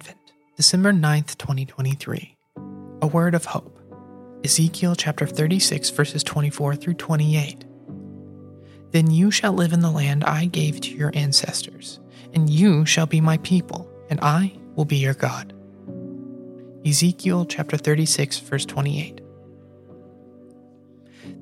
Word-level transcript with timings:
Advent, 0.00 0.32
December 0.56 0.92
9th, 0.94 1.36
2023. 1.36 2.34
A 3.02 3.06
word 3.06 3.34
of 3.34 3.44
hope. 3.44 3.78
Ezekiel 4.42 4.94
chapter 4.94 5.26
36, 5.26 5.90
verses 5.90 6.24
24 6.24 6.74
through 6.76 6.94
28. 6.94 7.66
Then 8.92 9.10
you 9.10 9.30
shall 9.30 9.52
live 9.52 9.74
in 9.74 9.80
the 9.80 9.90
land 9.90 10.24
I 10.24 10.46
gave 10.46 10.80
to 10.80 10.94
your 10.94 11.10
ancestors, 11.12 12.00
and 12.32 12.48
you 12.48 12.86
shall 12.86 13.04
be 13.04 13.20
my 13.20 13.36
people, 13.38 13.90
and 14.08 14.18
I 14.22 14.54
will 14.74 14.86
be 14.86 14.96
your 14.96 15.12
God. 15.12 15.52
Ezekiel 16.86 17.44
chapter 17.44 17.76
36, 17.76 18.38
verse 18.38 18.64
28. 18.64 19.20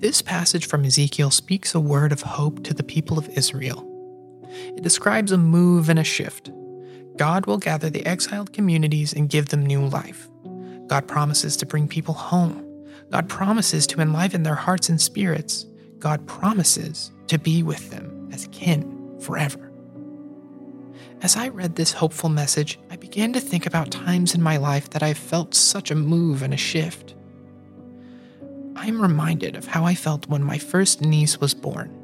This 0.00 0.20
passage 0.20 0.66
from 0.66 0.84
Ezekiel 0.84 1.30
speaks 1.30 1.76
a 1.76 1.80
word 1.80 2.10
of 2.10 2.22
hope 2.22 2.64
to 2.64 2.74
the 2.74 2.82
people 2.82 3.20
of 3.20 3.28
Israel. 3.28 3.84
It 4.50 4.82
describes 4.82 5.30
a 5.30 5.38
move 5.38 5.88
and 5.88 6.00
a 6.00 6.04
shift. 6.04 6.50
God 7.18 7.46
will 7.46 7.58
gather 7.58 7.90
the 7.90 8.06
exiled 8.06 8.52
communities 8.52 9.12
and 9.12 9.28
give 9.28 9.48
them 9.48 9.66
new 9.66 9.84
life. 9.84 10.28
God 10.86 11.08
promises 11.08 11.56
to 11.56 11.66
bring 11.66 11.88
people 11.88 12.14
home. 12.14 12.64
God 13.10 13.28
promises 13.28 13.88
to 13.88 14.00
enliven 14.00 14.44
their 14.44 14.54
hearts 14.54 14.88
and 14.88 15.00
spirits. 15.00 15.66
God 15.98 16.26
promises 16.28 17.10
to 17.26 17.36
be 17.36 17.64
with 17.64 17.90
them 17.90 18.30
as 18.32 18.46
kin 18.52 19.18
forever. 19.20 19.72
As 21.20 21.36
I 21.36 21.48
read 21.48 21.74
this 21.74 21.92
hopeful 21.92 22.28
message, 22.28 22.78
I 22.88 22.94
began 22.94 23.32
to 23.32 23.40
think 23.40 23.66
about 23.66 23.90
times 23.90 24.36
in 24.36 24.40
my 24.40 24.56
life 24.56 24.90
that 24.90 25.02
I've 25.02 25.18
felt 25.18 25.56
such 25.56 25.90
a 25.90 25.96
move 25.96 26.42
and 26.42 26.54
a 26.54 26.56
shift. 26.56 27.16
I'm 28.76 29.02
reminded 29.02 29.56
of 29.56 29.66
how 29.66 29.84
I 29.84 29.96
felt 29.96 30.28
when 30.28 30.44
my 30.44 30.58
first 30.58 31.00
niece 31.00 31.40
was 31.40 31.52
born. 31.52 31.97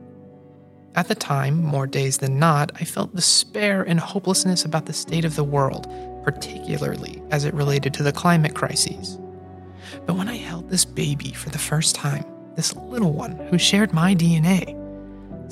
At 0.96 1.08
the 1.08 1.14
time, 1.16 1.60
more 1.60 1.88
days 1.88 2.18
than 2.18 2.38
not, 2.38 2.70
I 2.80 2.84
felt 2.84 3.16
despair 3.16 3.82
and 3.82 3.98
hopelessness 3.98 4.64
about 4.64 4.86
the 4.86 4.92
state 4.92 5.24
of 5.24 5.34
the 5.34 5.42
world, 5.42 5.88
particularly 6.22 7.20
as 7.32 7.44
it 7.44 7.52
related 7.52 7.92
to 7.94 8.04
the 8.04 8.12
climate 8.12 8.54
crises. 8.54 9.18
But 10.06 10.14
when 10.14 10.28
I 10.28 10.36
held 10.36 10.70
this 10.70 10.84
baby 10.84 11.32
for 11.32 11.50
the 11.50 11.58
first 11.58 11.96
time, 11.96 12.24
this 12.54 12.76
little 12.76 13.12
one 13.12 13.32
who 13.50 13.58
shared 13.58 13.92
my 13.92 14.14
DNA, 14.14 14.80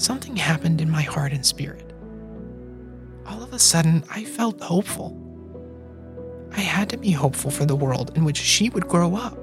something 0.01 0.37
happened 0.37 0.81
in 0.81 0.89
my 0.89 1.03
heart 1.03 1.33
and 1.33 1.45
spirit. 1.45 1.93
All 3.27 3.43
of 3.43 3.53
a 3.53 3.59
sudden, 3.59 4.05
I 4.11 4.23
felt 4.23 4.61
hopeful. 4.61 5.19
I 6.53 6.61
had 6.61 6.89
to 6.91 6.97
be 6.97 7.11
hopeful 7.11 7.51
for 7.51 7.65
the 7.65 7.77
world 7.77 8.12
in 8.17 8.25
which 8.25 8.37
she 8.37 8.71
would 8.71 8.87
grow 8.87 9.17
up. 9.17 9.37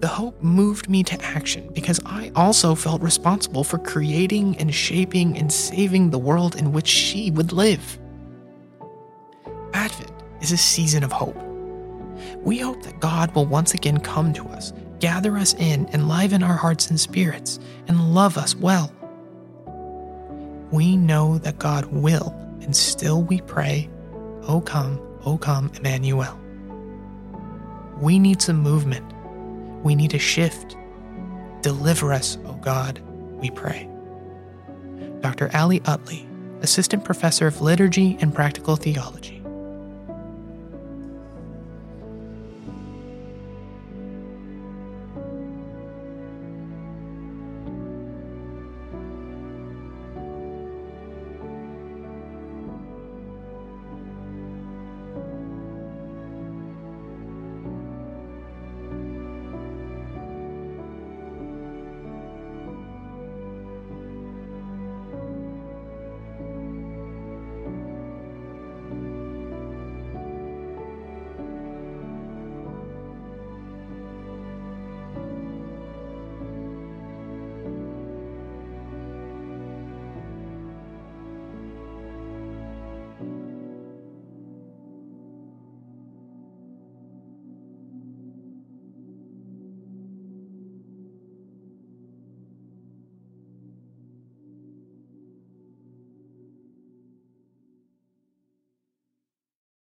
The 0.00 0.08
hope 0.08 0.42
moved 0.42 0.90
me 0.90 1.02
to 1.04 1.22
action 1.22 1.70
because 1.72 2.00
I 2.04 2.30
also 2.34 2.74
felt 2.74 3.00
responsible 3.00 3.64
for 3.64 3.78
creating 3.78 4.58
and 4.58 4.74
shaping 4.74 5.38
and 5.38 5.50
saving 5.50 6.10
the 6.10 6.18
world 6.18 6.56
in 6.56 6.72
which 6.72 6.86
she 6.86 7.30
would 7.30 7.52
live. 7.52 7.98
Advent 9.72 10.12
is 10.42 10.52
a 10.52 10.58
season 10.58 11.02
of 11.02 11.12
hope. 11.12 11.36
We 12.42 12.58
hope 12.58 12.82
that 12.82 13.00
God 13.00 13.34
will 13.34 13.46
once 13.46 13.72
again 13.72 13.98
come 13.98 14.34
to 14.34 14.44
us, 14.48 14.74
gather 15.00 15.38
us 15.38 15.54
in, 15.54 15.88
enliven 15.94 16.42
our 16.42 16.56
hearts 16.56 16.90
and 16.90 17.00
spirits, 17.00 17.58
and 17.88 18.14
love 18.14 18.36
us 18.36 18.54
well. 18.54 18.92
We 20.70 20.96
know 20.96 21.38
that 21.38 21.58
God 21.58 21.86
will, 21.86 22.34
and 22.60 22.76
still 22.76 23.22
we 23.22 23.40
pray, 23.40 23.88
O 24.42 24.60
come, 24.60 25.00
O 25.24 25.38
come, 25.38 25.72
Emmanuel. 25.76 26.38
We 27.98 28.18
need 28.18 28.42
some 28.42 28.58
movement 28.58 29.10
we 29.86 29.94
need 29.94 30.14
a 30.14 30.18
shift. 30.18 30.76
Deliver 31.62 32.12
us, 32.12 32.36
O 32.44 32.52
God, 32.54 32.98
we 33.40 33.50
pray. 33.50 33.88
Dr. 35.20 35.50
Ali 35.54 35.80
Utley, 35.86 36.28
Assistant 36.60 37.04
Professor 37.04 37.46
of 37.46 37.60
Liturgy 37.60 38.18
and 38.20 38.34
Practical 38.34 38.76
Theology. 38.76 39.35